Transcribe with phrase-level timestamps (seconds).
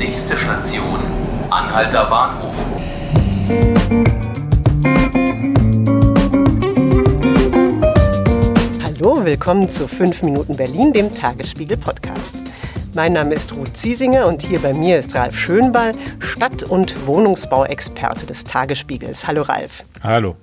[0.00, 0.98] Nächste Station,
[1.50, 2.54] Anhalter Bahnhof.
[8.82, 12.38] Hallo, willkommen zu 5 Minuten Berlin, dem Tagesspiegel Podcast.
[12.94, 18.24] Mein Name ist Ruth Ziesinger und hier bei mir ist Ralf Schönball, Stadt- und Wohnungsbauexperte
[18.24, 19.26] des Tagesspiegels.
[19.26, 19.84] Hallo Ralf.
[20.02, 20.34] Hallo.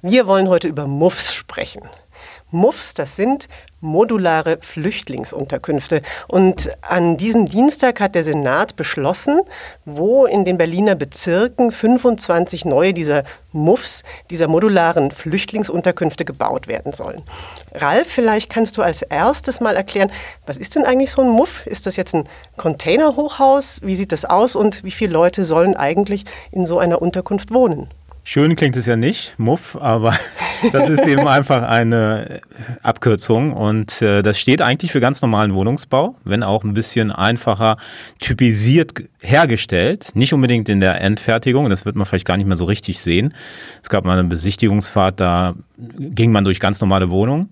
[0.00, 1.82] Wir wollen heute über Muffs sprechen.
[2.50, 3.48] Muffs, das sind
[3.80, 6.02] modulare Flüchtlingsunterkünfte.
[6.28, 9.40] Und an diesem Dienstag hat der Senat beschlossen,
[9.84, 17.22] wo in den Berliner Bezirken 25 neue dieser Muffs, dieser modularen Flüchtlingsunterkünfte gebaut werden sollen.
[17.74, 20.12] Ralf, vielleicht kannst du als erstes mal erklären,
[20.46, 21.66] was ist denn eigentlich so ein Muff?
[21.66, 23.80] Ist das jetzt ein Containerhochhaus?
[23.82, 27.88] Wie sieht das aus und wie viele Leute sollen eigentlich in so einer Unterkunft wohnen?
[28.28, 30.18] Schön klingt es ja nicht, Muff, aber
[30.72, 32.40] das ist eben einfach eine
[32.82, 37.76] Abkürzung und äh, das steht eigentlich für ganz normalen Wohnungsbau, wenn auch ein bisschen einfacher
[38.18, 42.64] typisiert hergestellt, nicht unbedingt in der Endfertigung, das wird man vielleicht gar nicht mehr so
[42.64, 43.34] richtig sehen.
[43.82, 47.50] Es gab mal eine Besichtigungsfahrt, da ging man durch ganz normale Wohnungen.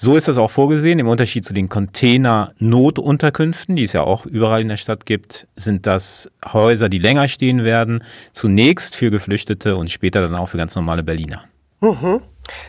[0.00, 1.00] So ist das auch vorgesehen.
[1.00, 5.88] Im Unterschied zu den Container-Notunterkünften, die es ja auch überall in der Stadt gibt, sind
[5.88, 10.76] das Häuser, die länger stehen werden, zunächst für Geflüchtete und später dann auch für ganz
[10.76, 11.42] normale Berliner.
[11.80, 12.20] Mhm.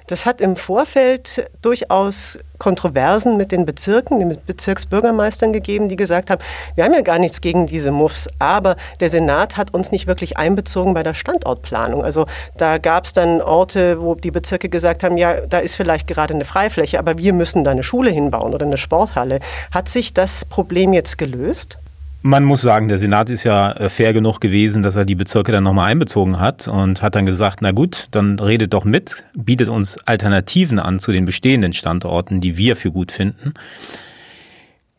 [0.07, 6.41] Das hat im Vorfeld durchaus Kontroversen mit den Bezirken, den Bezirksbürgermeistern gegeben, die gesagt haben,
[6.75, 10.37] wir haben ja gar nichts gegen diese Muffs, aber der Senat hat uns nicht wirklich
[10.37, 12.03] einbezogen bei der Standortplanung.
[12.03, 12.25] Also
[12.57, 16.33] da gab es dann Orte, wo die Bezirke gesagt haben, ja, da ist vielleicht gerade
[16.33, 19.39] eine Freifläche, aber wir müssen da eine Schule hinbauen oder eine Sporthalle.
[19.71, 21.77] Hat sich das Problem jetzt gelöst?
[22.21, 25.53] Man muss sagen, der Senat ist ja äh, fair genug gewesen, dass er die Bezirke
[25.53, 29.69] dann nochmal einbezogen hat und hat dann gesagt, na gut, dann redet doch mit, bietet
[29.69, 33.53] uns Alternativen an zu den bestehenden Standorten, die wir für gut finden.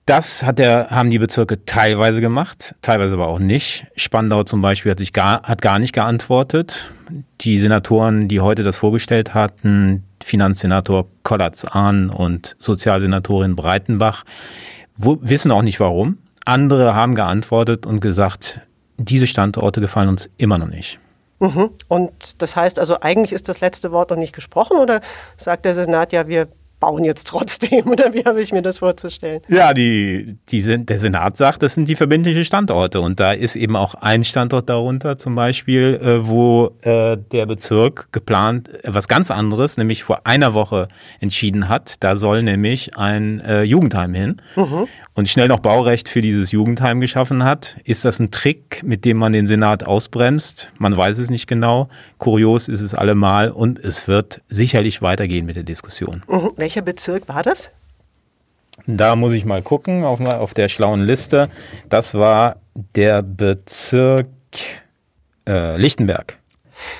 [0.06, 3.86] Das hat der, haben die Bezirke teilweise gemacht, teilweise aber auch nicht.
[3.96, 6.90] Spandau zum Beispiel hat, sich gar, hat gar nicht geantwortet.
[7.42, 14.24] Die Senatoren, die heute das vorgestellt hatten, Finanzsenator Kollatz-Ahn und Sozialsenatorin Breitenbach,
[14.96, 16.16] wissen auch nicht warum.
[16.44, 18.60] Andere haben geantwortet und gesagt,
[18.96, 20.98] diese Standorte gefallen uns immer noch nicht.
[21.40, 21.70] Mhm.
[21.88, 25.00] Und das heißt also, eigentlich ist das letzte Wort noch nicht gesprochen oder
[25.38, 26.48] sagt der Senat, ja, wir
[26.80, 29.42] bauen jetzt trotzdem oder wie habe ich mir das vorzustellen?
[29.48, 33.76] Ja, die, die, der Senat sagt, das sind die verbindlichen Standorte und da ist eben
[33.76, 39.30] auch ein Standort darunter zum Beispiel, äh, wo äh, der Bezirk geplant äh, was ganz
[39.30, 40.88] anderes, nämlich vor einer Woche
[41.20, 42.02] entschieden hat.
[42.02, 44.86] Da soll nämlich ein äh, Jugendheim hin mhm.
[45.14, 47.76] und schnell noch Baurecht für dieses Jugendheim geschaffen hat.
[47.84, 50.72] Ist das ein Trick, mit dem man den Senat ausbremst?
[50.78, 51.88] Man weiß es nicht genau.
[52.18, 56.22] Kurios ist es allemal und es wird sicherlich weitergehen mit der Diskussion.
[56.26, 57.68] Mhm welcher Bezirk war das?
[58.86, 61.48] Da muss ich mal gucken auf, auf der schlauen Liste.
[61.88, 62.58] Das war
[62.94, 64.28] der Bezirk
[65.48, 66.38] äh, Lichtenberg.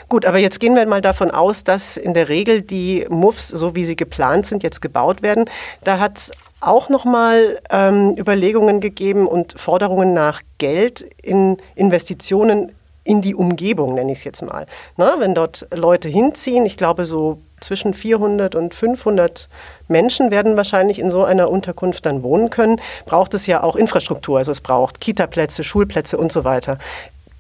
[0.09, 3.77] Gut, aber jetzt gehen wir mal davon aus, dass in der Regel die Muffs, so
[3.77, 5.45] wie sie geplant sind, jetzt gebaut werden.
[5.85, 12.73] Da hat es auch nochmal ähm, Überlegungen gegeben und Forderungen nach Geld in Investitionen
[13.05, 14.67] in die Umgebung, nenne ich es jetzt mal.
[14.97, 19.49] Na, wenn dort Leute hinziehen, ich glaube so zwischen 400 und 500
[19.89, 24.39] Menschen werden wahrscheinlich in so einer Unterkunft dann wohnen können, braucht es ja auch Infrastruktur.
[24.39, 26.79] Also es braucht Kitaplätze, Schulplätze und so weiter.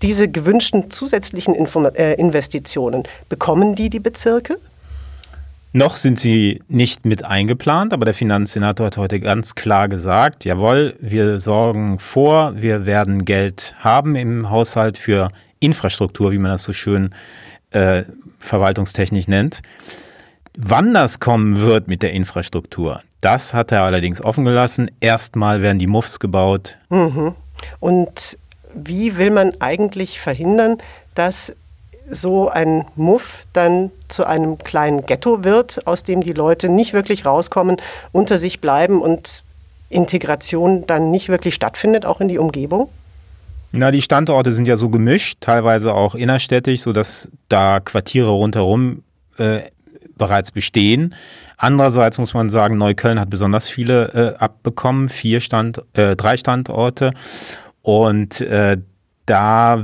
[0.02, 4.56] Diese gewünschten zusätzlichen Inform äh, Investitionen, bekommen die die Bezirke?
[5.72, 10.94] Noch sind sie nicht mit eingeplant, aber der Finanzsenator hat heute ganz klar gesagt, jawohl,
[11.00, 16.72] wir sorgen vor, wir werden Geld haben im Haushalt für Infrastruktur, wie man das so
[16.72, 17.14] schön
[17.70, 18.02] äh,
[18.40, 19.62] verwaltungstechnisch nennt.
[20.56, 24.90] Wann das kommen wird mit der Infrastruktur, das hat er allerdings offen gelassen.
[25.00, 26.76] Erstmal werden die Muffs gebaut.
[26.88, 27.34] Mhm.
[27.78, 28.38] Und
[28.74, 30.78] wie will man eigentlich verhindern,
[31.14, 31.54] dass
[32.10, 37.24] so ein Muff dann zu einem kleinen Ghetto wird, aus dem die Leute nicht wirklich
[37.24, 37.76] rauskommen,
[38.10, 39.44] unter sich bleiben und
[39.90, 42.88] Integration dann nicht wirklich stattfindet, auch in die Umgebung?
[43.72, 49.04] Na, die Standorte sind ja so gemischt, teilweise auch innerstädtisch, sodass da Quartiere rundherum
[49.38, 49.60] äh,
[50.20, 51.16] bereits bestehen.
[51.56, 57.12] Andererseits muss man sagen, Neukölln hat besonders viele äh, abbekommen, vier Stand, äh, drei Standorte.
[57.82, 58.76] Und äh,
[59.26, 59.82] da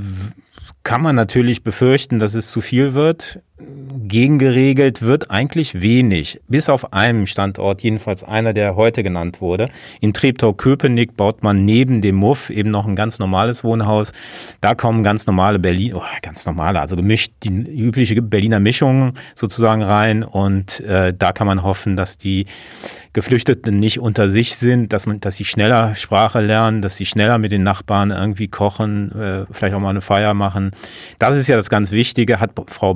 [0.85, 3.41] kann man natürlich befürchten, dass es zu viel wird.
[3.59, 6.41] Gegengeregelt wird eigentlich wenig.
[6.47, 9.71] Bis auf einem Standort, jedenfalls einer, der heute genannt wurde.
[10.01, 14.13] In Treptow-Köpenick baut man neben dem Muff eben noch ein ganz normales Wohnhaus.
[14.61, 19.83] Da kommen ganz normale Berlin, oh, ganz normale, also gemischt, die übliche Berliner Mischung sozusagen
[19.83, 20.23] rein.
[20.23, 22.47] Und äh, da kann man hoffen, dass die
[23.15, 27.39] Geflüchteten nicht unter sich sind, dass man, dass sie schneller Sprache lernen, dass sie schneller
[27.39, 30.73] mit den Nachbarn irgendwie kochen, äh, vielleicht auch mal eine Feier machen.
[31.19, 32.93] Das ist ja das ganz Wichtige, hat Frau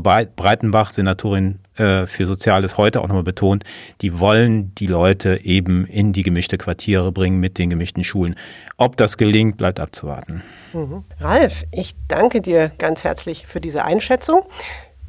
[0.51, 3.63] Breitenbach, Senatorin äh, für Soziales, heute auch nochmal betont.
[4.01, 8.35] Die wollen die Leute eben in die gemischte Quartiere bringen mit den gemischten Schulen.
[8.77, 10.43] Ob das gelingt, bleibt abzuwarten.
[10.73, 11.05] Mhm.
[11.21, 14.43] Ralf, ich danke dir ganz herzlich für diese Einschätzung.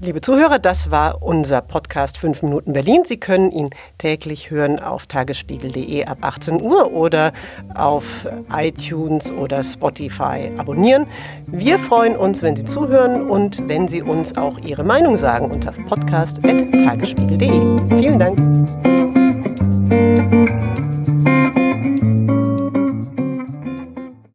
[0.03, 3.03] Liebe Zuhörer, das war unser Podcast 5 Minuten Berlin.
[3.05, 3.69] Sie können ihn
[3.99, 7.33] täglich hören auf tagesspiegel.de ab 18 Uhr oder
[7.75, 11.05] auf iTunes oder Spotify abonnieren.
[11.45, 15.71] Wir freuen uns, wenn Sie zuhören und wenn Sie uns auch Ihre Meinung sagen unter
[15.71, 17.99] podcast.tagesspiegel.de.
[17.99, 18.39] Vielen Dank.